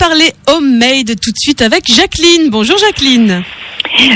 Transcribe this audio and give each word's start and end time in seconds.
parler 0.00 0.32
homemade 0.46 1.12
tout 1.20 1.30
de 1.30 1.36
suite 1.38 1.60
avec 1.60 1.84
Jacqueline. 1.86 2.48
Bonjour 2.48 2.78
Jacqueline. 2.78 3.42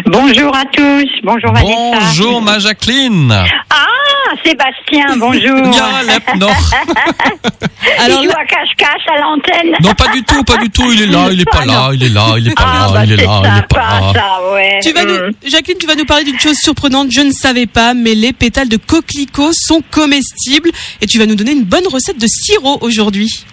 Bonjour 0.07 0.57
à 0.57 0.65
tous. 0.65 1.09
Bonjour 1.23 1.53
Vanessa. 1.53 1.99
Bonjour 2.01 2.41
ma 2.41 2.59
Jacqueline. 2.59 3.31
Ah, 3.69 3.87
Sébastien, 4.43 5.17
bonjour. 5.19 5.73
Ja, 5.75 6.03
lep 6.07 6.35
nog. 6.37 6.51
Alors 7.99 8.23
il 8.23 8.25
joue 8.25 8.31
là- 8.31 8.39
à 8.41 8.47
cache-cache 8.47 9.07
à 9.15 9.21
l'antenne. 9.21 9.75
Non, 9.83 9.93
pas 9.95 10.09
du 10.09 10.23
tout, 10.23 10.43
pas 10.45 10.57
du 10.57 10.71
tout. 10.71 10.91
Il 10.91 11.03
est 11.03 11.07
là, 11.07 11.29
il 11.31 11.41
est 11.43 11.45
pas 11.45 11.61
Ah, 11.63 11.67
là, 11.67 11.73
non. 11.89 11.93
il 11.93 12.03
est 12.03 12.09
là, 12.09 12.35
il 12.39 12.49
est 12.49 12.55
pas 12.55 12.65
ah, 12.67 12.87
là, 12.87 12.93
bah, 12.93 13.05
il 13.05 13.13
est 13.13 13.17
là, 13.17 13.43
il 13.45 13.59
est 13.59 13.69
pas 13.69 13.79
là. 14.01 14.13
ça, 14.15 14.53
ouais. 14.55 14.79
Tu 14.83 14.93
vas 14.93 15.05
Mm. 15.05 15.09
nous, 15.43 15.51
Jacqueline, 15.51 15.77
tu 15.79 15.87
vas 15.87 15.97
nous 15.97 16.07
parler 16.07 16.25
d'une 16.25 16.41
chose 16.41 16.57
surprenante. 16.57 17.09
Je 17.13 17.21
ne 17.21 17.31
savais 17.33 17.67
pas, 17.67 17.93
mais 17.93 18.15
les 18.15 18.33
pétales 18.33 18.69
de 18.71 18.79
coquelicot 18.79 19.53
sont 19.53 19.83
comestibles 19.91 20.71
et 21.03 21.07
tu 21.07 21.19
vas 21.19 21.27
nous 21.27 21.35
donner 21.37 21.53
une 21.53 21.65
bonne 21.65 21.87
recette 21.89 22.19
de 22.19 22.27
sirop 22.27 22.79
aujourd'hui. 22.81 23.45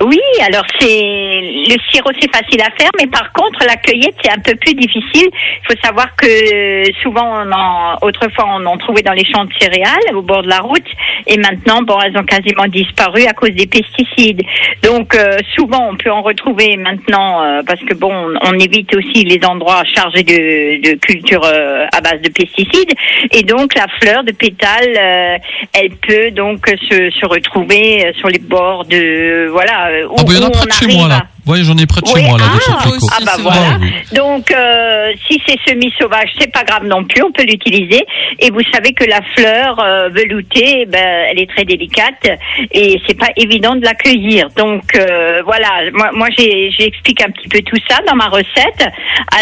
Oui, 0.00 0.20
alors 0.46 0.64
c'est 0.78 0.86
le 0.90 1.76
sirop 1.90 2.10
c'est 2.20 2.34
facile 2.34 2.60
à 2.60 2.70
faire, 2.78 2.90
mais 2.98 3.06
par 3.06 3.32
contre 3.32 3.64
la 3.66 3.76
cueillette 3.76 4.14
c'est 4.22 4.30
un 4.30 4.38
peu 4.38 4.54
plus 4.56 4.74
difficile. 4.74 5.28
Il 5.32 5.62
faut 5.66 5.80
savoir 5.82 6.14
que 6.16 6.92
souvent 7.02 7.44
on 7.44 7.52
en, 7.52 7.98
autrefois 8.02 8.46
on 8.48 8.66
en 8.66 8.76
trouvait 8.76 9.02
dans 9.02 9.12
les 9.12 9.24
champs 9.24 9.44
de 9.44 9.52
céréales 9.58 10.14
au 10.14 10.22
bord 10.22 10.42
de 10.42 10.48
la 10.48 10.58
route, 10.58 10.86
et 11.26 11.36
maintenant 11.38 11.82
bon 11.82 11.98
elles 12.00 12.16
ont 12.16 12.24
quasiment 12.24 12.66
disparu 12.66 13.24
à 13.24 13.32
cause 13.32 13.50
des 13.50 13.66
pesticides. 13.66 14.42
Donc 14.82 15.14
euh, 15.14 15.38
souvent 15.54 15.88
on 15.90 15.96
peut 15.96 16.10
en 16.10 16.22
retrouver 16.22 16.76
maintenant 16.76 17.42
euh, 17.42 17.62
parce 17.66 17.80
que 17.80 17.94
bon 17.94 18.12
on, 18.42 18.52
évite 18.62 18.94
aussi 18.94 19.24
les 19.24 19.44
endroits 19.44 19.82
chargés 19.84 20.22
de, 20.22 20.90
de 20.90 20.98
culture 20.98 21.42
euh, 21.44 21.86
à 21.92 22.00
base 22.00 22.20
de 22.20 22.28
pesticides, 22.28 22.92
et 23.32 23.42
donc 23.42 23.74
la 23.74 23.86
fleur 24.00 24.22
de 24.24 24.32
pétale 24.32 24.94
euh, 24.96 25.38
elle 25.72 25.90
peut 25.90 26.30
donc 26.30 26.66
se, 26.68 27.10
se 27.10 27.26
retrouver 27.26 28.06
euh, 28.06 28.12
sur 28.14 28.28
les 28.28 28.38
bords 28.38 28.84
de 28.84 29.48
voilà 29.48 29.71
euh, 29.88 30.06
où, 30.08 30.14
Ah, 30.18 30.22
bah, 30.24 30.32
il 30.32 30.36
y 30.36 30.38
en 30.38 30.42
où 30.42 30.46
a 30.46 30.50
près 30.50 30.60
on 30.62 30.66
de 30.66 30.72
chez 30.72 30.84
arrive 30.86 30.96
moi, 30.98 31.06
à- 31.06 31.08
là. 31.08 31.26
Ouais, 31.44 31.64
j'en 31.64 31.76
ai 31.76 31.86
près 31.86 32.00
de 32.00 32.06
chez 32.06 32.14
Oui, 32.14 32.22
moi, 32.22 32.38
là, 32.38 32.44
des 32.44 32.60
ah, 32.68 32.82
coquelicots. 32.84 33.06
ah 33.10 33.18
bah 33.24 33.32
voilà. 33.40 33.60
Ah, 33.72 33.78
oui. 33.80 33.90
Donc 34.14 34.50
euh, 34.52 35.12
si 35.26 35.42
c'est 35.44 35.58
semi-sauvage, 35.68 36.30
c'est 36.38 36.52
pas 36.52 36.62
grave 36.62 36.84
non 36.86 37.02
plus, 37.04 37.20
on 37.22 37.32
peut 37.32 37.42
l'utiliser. 37.42 38.04
Et 38.38 38.50
vous 38.50 38.62
savez 38.72 38.92
que 38.92 39.04
la 39.04 39.20
fleur 39.34 39.80
euh, 39.80 40.08
veloutée, 40.10 40.86
ben, 40.86 41.26
elle 41.28 41.40
est 41.40 41.50
très 41.50 41.64
délicate 41.64 42.30
et 42.70 43.00
c'est 43.06 43.18
pas 43.18 43.30
évident 43.36 43.74
de 43.74 43.84
la 43.84 43.94
cueillir. 43.94 44.50
Donc 44.56 44.84
euh, 44.94 45.42
voilà, 45.44 45.90
moi, 45.92 46.10
moi 46.14 46.28
j'explique 46.36 47.20
un 47.22 47.30
petit 47.30 47.48
peu 47.48 47.58
tout 47.62 47.78
ça 47.88 47.98
dans 48.06 48.14
ma 48.14 48.28
recette. 48.28 48.88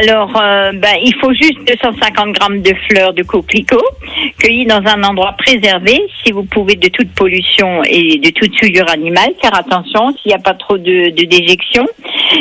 Alors 0.02 0.40
euh, 0.40 0.72
ben, 0.72 0.96
il 1.04 1.14
faut 1.20 1.34
juste 1.34 1.58
250 1.66 2.32
grammes 2.32 2.62
de 2.62 2.72
fleurs 2.88 3.12
de 3.12 3.22
coquelicot 3.22 3.84
cueillies 4.38 4.66
dans 4.66 4.82
un 4.86 5.02
endroit 5.04 5.34
préservé, 5.36 6.00
si 6.24 6.32
vous 6.32 6.44
pouvez, 6.44 6.76
de 6.76 6.88
toute 6.88 7.12
pollution 7.14 7.82
et 7.84 8.18
de 8.18 8.30
toute 8.30 8.56
souillure 8.58 8.88
animale. 8.88 9.32
Faire 9.42 9.54
attention 9.54 10.16
s'il 10.16 10.30
n'y 10.30 10.34
a 10.34 10.38
pas 10.38 10.54
trop 10.54 10.78
de, 10.78 11.10
de 11.10 11.24
déjection 11.26 11.86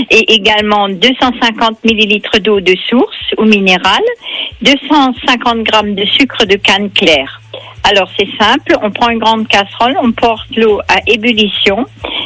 et 0.09 0.33
également 0.33 0.89
250 0.89 1.83
millilitres 1.83 2.39
d'eau 2.39 2.59
de 2.59 2.75
source 2.89 3.17
ou 3.37 3.45
minérale, 3.45 4.03
250 4.61 5.63
grammes 5.63 5.95
de 5.95 6.05
sucre 6.05 6.45
de 6.45 6.55
canne 6.55 6.89
clair. 6.91 7.41
Alors 7.83 8.09
c'est 8.17 8.27
simple, 8.39 8.75
on 8.83 8.91
prend 8.91 9.09
une 9.09 9.19
grande 9.19 9.47
casserole, 9.47 9.95
on 10.01 10.11
porte 10.11 10.47
l'eau 10.55 10.79
à 10.87 10.97
ébullition 11.07 11.85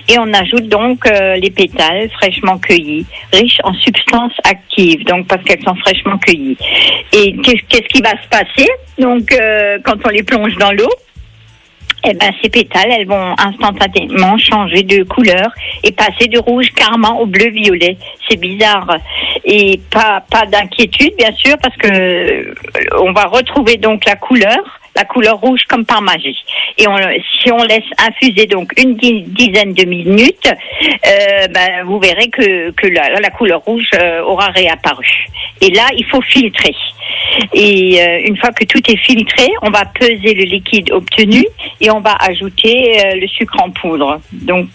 et 0.09 0.17
on 0.19 0.33
ajoute 0.33 0.67
donc 0.67 1.05
euh, 1.05 1.35
les 1.35 1.51
pétales 1.51 2.09
fraîchement 2.11 2.57
cueillis, 2.57 3.05
riches 3.31 3.59
en 3.63 3.73
substances 3.75 4.33
actives, 4.43 5.03
donc 5.05 5.27
parce 5.27 5.43
qu'elles 5.43 5.63
sont 5.63 5.75
fraîchement 5.75 6.17
cueillies. 6.17 6.57
Et 7.13 7.35
qu'est- 7.43 7.63
qu'est-ce 7.69 7.87
qui 7.87 8.01
va 8.01 8.11
se 8.11 8.27
passer? 8.29 8.67
Donc 8.97 9.31
euh, 9.31 9.77
quand 9.83 9.95
on 10.05 10.09
les 10.09 10.23
plonge 10.23 10.55
dans 10.57 10.71
l'eau, 10.71 10.89
eh 12.05 12.13
ben, 12.13 12.31
ces 12.41 12.49
pétales, 12.49 12.91
elles 12.91 13.07
vont 13.07 13.33
instantanément 13.37 14.37
changer 14.37 14.83
de 14.83 15.03
couleur 15.03 15.51
et 15.83 15.91
passer 15.91 16.27
de 16.27 16.37
rouge 16.39 16.67
carrément 16.75 17.19
au 17.21 17.25
bleu 17.25 17.49
violet. 17.49 17.97
C'est 18.27 18.39
bizarre. 18.39 18.97
Et 19.45 19.79
pas, 19.89 20.23
pas 20.29 20.45
d'inquiétude, 20.45 21.13
bien 21.17 21.31
sûr, 21.33 21.55
parce 21.61 21.75
que 21.77 21.87
euh, 21.87 22.53
on 22.99 23.13
va 23.13 23.25
retrouver 23.25 23.77
donc 23.77 24.05
la 24.05 24.15
couleur, 24.15 24.81
la 24.95 25.05
couleur 25.05 25.39
rouge 25.39 25.61
comme 25.67 25.85
par 25.85 26.01
magie. 26.01 26.37
Et 26.77 26.87
on, 26.87 26.95
si 27.41 27.51
on 27.51 27.63
laisse 27.63 27.83
infuser 27.97 28.45
donc 28.45 28.71
une 28.77 28.95
di- 28.95 29.23
dizaine 29.23 29.73
de 29.73 29.85
minutes, 29.85 30.47
euh, 30.47 31.47
ben, 31.47 31.83
vous 31.85 31.99
verrez 31.99 32.29
que, 32.29 32.71
la, 32.89 33.29
couleur 33.31 33.61
rouge 33.61 33.89
euh, 33.95 34.21
aura 34.23 34.47
réapparu. 34.47 35.07
Et 35.61 35.69
là, 35.71 35.87
il 35.95 36.05
faut 36.05 36.21
filtrer. 36.21 36.75
Et 37.53 38.01
euh, 38.01 38.27
une 38.27 38.37
fois 38.37 38.51
que 38.51 38.65
tout 38.65 38.81
est 38.91 38.97
filtré, 38.97 39.49
on 39.61 39.69
va 39.69 39.85
peser 39.85 40.33
le 40.33 40.43
liquide 40.43 40.91
obtenu 40.91 41.43
et 41.81 41.89
on 41.89 41.99
va 41.99 42.15
ajouter 42.19 42.97
le 43.15 43.27
sucre 43.27 43.55
en 43.61 43.69
poudre. 43.71 44.19
Donc 44.31 44.67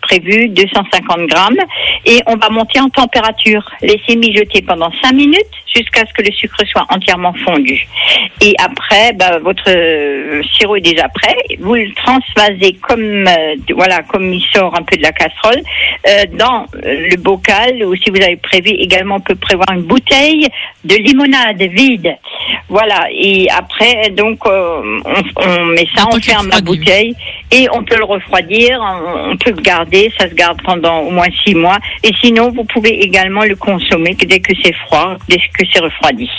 prévu 0.00 0.48
250 0.48 1.26
grammes 1.26 1.58
et 2.04 2.22
on 2.26 2.36
va 2.36 2.48
monter 2.48 2.80
en 2.80 2.88
température. 2.88 3.70
Laisser 3.82 4.16
mijoter 4.16 4.62
pendant 4.62 4.90
5 5.02 5.12
minutes 5.12 5.46
jusqu'à 5.76 6.04
ce 6.06 6.12
que 6.12 6.22
le 6.22 6.32
sucre 6.32 6.62
soit 6.66 6.86
entièrement 6.88 7.34
fondu. 7.44 7.86
Et 8.40 8.54
après, 8.58 9.12
bah, 9.14 9.38
votre 9.42 9.68
euh, 9.68 10.42
sirop 10.54 10.76
est 10.76 10.80
déjà 10.80 11.08
prêt. 11.08 11.36
Vous 11.60 11.74
le 11.74 11.92
transvasez 11.94 12.76
comme 12.82 13.26
euh, 13.26 13.54
voilà 13.74 14.02
comme 14.02 14.32
il 14.32 14.44
sort 14.54 14.74
un 14.78 14.82
peu 14.82 14.96
de 14.96 15.02
la 15.02 15.12
casserole 15.12 15.62
euh, 16.06 16.24
dans 16.32 16.66
le 16.82 17.16
bocal 17.16 17.82
ou 17.84 17.94
si 17.96 18.10
vous 18.10 18.22
avez 18.22 18.36
prévu 18.36 18.70
également 18.70 19.16
on 19.16 19.20
peut 19.20 19.34
prévoir 19.34 19.68
une 19.72 19.82
bouteille 19.82 20.46
de 20.84 20.96
limonade 20.96 21.62
vide. 21.62 22.16
Voilà. 22.68 23.08
Et 23.12 23.48
après 23.50 24.10
donc 24.10 24.46
on, 24.46 25.00
on 25.36 25.64
met 25.66 25.88
ça, 25.94 26.04
on 26.12 26.20
ferme 26.20 26.48
la 26.48 26.60
bouteille 26.60 27.14
et 27.50 27.68
on 27.72 27.82
peut 27.84 27.96
le 27.96 28.04
refroidir. 28.04 28.78
On, 28.80 29.32
on 29.32 29.36
peut 29.36 29.50
le 29.50 29.62
garder. 29.62 30.12
Ça 30.18 30.28
se 30.28 30.34
garde 30.34 30.60
pendant 30.62 31.00
au 31.00 31.10
moins 31.10 31.28
six 31.44 31.54
mois. 31.54 31.78
Et 32.02 32.12
sinon 32.22 32.50
vous 32.50 32.64
pouvez 32.64 33.00
également 33.02 33.44
le 33.44 33.56
consommer 33.56 34.14
dès 34.14 34.40
que 34.40 34.52
c'est 34.62 34.74
froid, 34.86 35.16
dès 35.28 35.36
que 35.36 35.65
c'est 35.72 35.80
refroidi. 35.80 36.30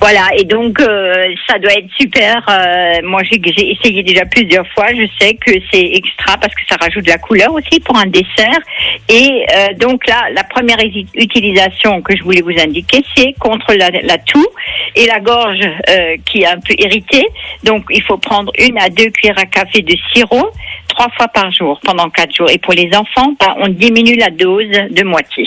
Voilà, 0.00 0.28
et 0.36 0.44
donc 0.44 0.80
euh, 0.80 1.34
ça 1.48 1.58
doit 1.58 1.72
être 1.72 1.90
super. 1.98 2.44
Euh, 2.48 3.00
moi, 3.02 3.22
j'ai 3.24 3.40
essayé 3.70 4.02
déjà 4.02 4.24
plusieurs 4.26 4.66
fois. 4.68 4.86
Je 4.88 5.06
sais 5.20 5.34
que 5.34 5.52
c'est 5.72 5.90
extra 5.94 6.36
parce 6.36 6.54
que 6.54 6.60
ça 6.68 6.76
rajoute 6.80 7.04
de 7.04 7.10
la 7.10 7.18
couleur 7.18 7.52
aussi 7.52 7.80
pour 7.80 7.96
un 7.96 8.06
dessert. 8.06 8.60
Et 9.08 9.44
euh, 9.52 9.74
donc 9.76 10.06
là, 10.06 10.28
la 10.32 10.44
première 10.44 10.78
utilisation 11.14 12.00
que 12.02 12.16
je 12.16 12.22
voulais 12.22 12.42
vous 12.42 12.58
indiquer, 12.58 13.02
c'est 13.16 13.32
contre 13.38 13.74
la, 13.74 14.18
toux 14.18 14.46
et 14.94 15.06
la 15.06 15.20
gorge 15.20 15.66
euh, 15.88 16.16
qui 16.24 16.42
est 16.42 16.46
un 16.46 16.60
peu 16.60 16.74
irritée. 16.78 17.26
Donc, 17.64 17.84
il 17.90 18.02
faut 18.02 18.18
prendre 18.18 18.52
une 18.58 18.78
à 18.78 18.88
deux 18.88 19.10
cuillères 19.10 19.38
à 19.38 19.46
café 19.46 19.82
de 19.82 19.96
sirop 20.12 20.50
trois 20.88 21.10
fois 21.16 21.28
par 21.28 21.50
jour 21.52 21.78
pendant 21.84 22.08
quatre 22.10 22.34
jours. 22.34 22.50
Et 22.50 22.58
pour 22.58 22.74
les 22.74 22.90
enfants, 22.94 23.32
bah, 23.38 23.56
on 23.58 23.68
diminue 23.68 24.16
la 24.16 24.30
dose 24.30 24.70
de 24.90 25.04
moitié. 25.04 25.46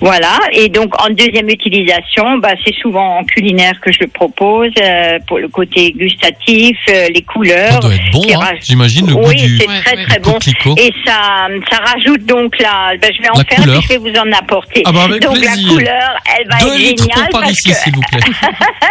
Voilà. 0.00 0.38
Et 0.52 0.68
donc 0.68 0.94
en 1.02 1.10
deuxième 1.10 1.48
utilisation, 1.48 2.38
bah, 2.38 2.50
c'est 2.64 2.74
souvent 2.80 3.18
en 3.18 3.24
culinaire 3.24 3.80
que 3.80 3.90
je 3.92 3.98
le 4.00 4.06
propose 4.06 4.70
euh, 4.80 5.18
pour 5.26 5.38
le 5.38 5.48
côté 5.48 5.92
gustatif, 5.92 6.76
euh, 6.88 7.08
les 7.08 7.24
Ça 7.26 7.32
couleurs. 7.32 7.80
doit 7.80 7.94
être 7.94 8.10
bon, 8.12 8.22
hein. 8.40 8.52
J'imagine 8.62 9.06
le 9.08 9.14
goût 9.14 9.28
oui, 9.28 9.58
c'est 9.60 9.66
très 9.66 9.96
ouais. 9.96 10.04
très 10.04 10.18
bon. 10.20 10.32
coquelicot. 10.32 10.74
Et 10.78 10.92
ça, 11.04 11.48
ça 11.70 11.78
rajoute 11.78 12.24
donc 12.26 12.58
la. 12.60 12.92
Ben, 13.00 13.10
je 13.16 13.22
vais 13.22 13.28
en 13.30 13.38
La 13.38 13.44
faire 13.44 13.58
couleur. 13.64 13.78
et 13.78 13.82
je 13.82 13.88
vais 13.88 13.98
vous 13.98 14.16
en 14.18 14.32
apporter. 14.32 14.82
Ah 14.86 14.92
bah, 14.92 15.04
avec 15.04 15.22
donc 15.22 15.32
plaisir. 15.38 15.50
la 15.68 15.74
couleur, 15.74 16.18
elle 16.38 16.48
va 16.48 16.58
Deux 16.60 16.66
être 16.74 16.78
litres 16.78 17.02
géniale 17.04 17.28
pour 17.30 17.40
parce 17.40 17.60
que 17.60 17.72
s'il 17.74 17.94
vous 17.94 18.00
plaît. 18.02 18.20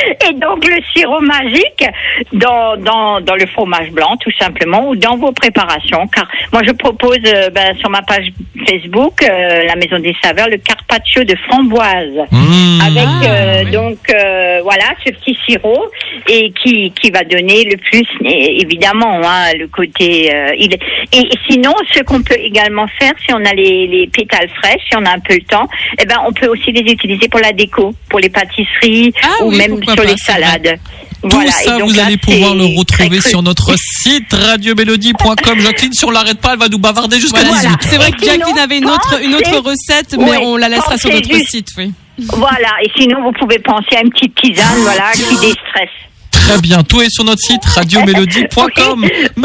Et 0.28 0.32
donc 0.34 0.66
le 0.66 0.76
sirop 0.94 1.20
magique 1.20 1.84
dans, 2.32 2.76
dans, 2.76 3.20
dans 3.20 3.34
le 3.34 3.46
fromage 3.46 3.90
blanc, 3.90 4.16
tout 4.20 4.32
simplement, 4.38 4.88
ou 4.88 4.96
dans 4.96 5.16
vos 5.16 5.32
préparations. 5.32 6.06
Car 6.14 6.26
moi, 6.52 6.62
je 6.66 6.72
propose 6.72 7.18
euh, 7.26 7.50
ben, 7.50 7.76
sur 7.78 7.90
ma 7.90 8.02
page 8.02 8.26
Facebook, 8.68 9.22
euh, 9.22 9.64
la 9.66 9.76
Maison 9.76 9.98
des 9.98 10.14
Saveurs, 10.22 10.48
le 10.48 10.58
carpaccio 10.58 11.24
de 11.24 11.34
framboise. 11.48 12.26
Mmh. 12.30 12.80
Avec 12.86 13.04
Ah, 13.06 13.24
euh, 13.24 13.62
oui. 13.64 13.70
donc 13.72 13.98
euh, 14.14 14.60
voilà 14.62 14.84
ce 15.04 15.12
petit 15.12 15.36
sirop 15.46 15.86
et 16.28 16.52
qui 16.52 16.90
qui 16.92 17.10
va 17.10 17.22
donner 17.24 17.64
le 17.64 17.76
plus 17.76 18.04
évidemment 18.24 19.20
hein, 19.24 19.52
le 19.58 19.66
côté 19.68 20.32
euh, 20.34 20.52
il 20.58 20.72
et 20.74 21.28
sinon 21.48 21.72
ce 21.94 22.02
qu'on 22.02 22.22
peut 22.22 22.38
également 22.38 22.86
faire 22.98 23.12
si 23.26 23.32
on 23.32 23.44
a 23.44 23.52
les, 23.54 23.86
les 23.86 24.06
pétales 24.06 24.48
fraîches 24.62 24.82
si 24.90 24.96
on 24.96 25.04
a 25.04 25.10
un 25.10 25.18
peu 25.20 25.34
le 25.34 25.42
temps 25.42 25.68
eh 26.00 26.04
ben 26.06 26.16
on 26.26 26.32
peut 26.32 26.46
aussi 26.48 26.72
les 26.72 26.90
utiliser 26.92 27.28
pour 27.28 27.40
la 27.40 27.52
déco 27.52 27.92
pour 28.08 28.18
les 28.20 28.28
pâtisseries 28.28 29.12
Ah 29.22 29.44
ou 29.44 29.50
oui, 29.50 29.58
même 29.58 29.80
pourquoi 29.96 30.16
sur 30.16 30.16
pas, 30.26 30.38
les 30.38 30.42
salades 30.48 30.78
Tout 31.22 31.28
Voilà, 31.30 31.50
ça, 31.50 31.76
et 31.76 31.78
donc 31.80 31.90
vous 31.90 31.96
là, 31.96 32.06
allez 32.06 32.16
pouvoir 32.16 32.54
le 32.54 32.64
retrouver 32.78 33.20
sur 33.20 33.42
notre 33.42 33.74
site 34.02 34.32
radiomélodie.com. 34.32 35.60
Jacqueline, 35.60 35.92
si 35.92 36.04
on 36.04 36.10
l'arrête 36.10 36.40
pas, 36.40 36.52
elle 36.54 36.58
va 36.58 36.68
nous 36.68 36.78
bavarder 36.78 37.20
jusqu'à 37.20 37.42
Voilà. 37.44 37.54
18. 37.76 37.76
C'est 37.82 37.96
vrai 37.96 38.10
que 38.12 38.24
Jacqueline 38.24 38.44
sinon, 38.46 38.62
avait 38.62 38.78
une 38.78 38.86
autre, 38.88 39.20
une 39.22 39.34
autre 39.34 39.58
recette, 39.58 40.16
mais 40.18 40.30
Oui, 40.30 40.36
on 40.42 40.56
la 40.56 40.68
laissera 40.68 40.96
sur 40.96 41.10
notre 41.10 41.28
juste- 41.32 41.50
site, 41.50 41.68
oui. 41.78 41.92
voilà 42.18 42.68
et 42.82 42.90
sinon 42.98 43.22
vous 43.22 43.32
pouvez 43.32 43.58
penser 43.60 43.96
à 43.96 44.02
une 44.02 44.10
petite 44.10 44.34
tisane 44.34 44.66
voilà 44.82 45.10
qui 45.12 45.22
déstresse 45.36 45.88
Très 46.30 46.60
bien. 46.60 46.82
Tout 46.82 47.00
est 47.02 47.10
sur 47.10 47.24
notre 47.24 47.40
site 47.42 47.64
radiomélodie.com. 47.76 49.06